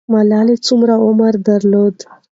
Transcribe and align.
ملالۍ 0.13 0.57
څومره 0.67 0.93
عمر 1.05 1.33
درلود؟ 1.47 1.95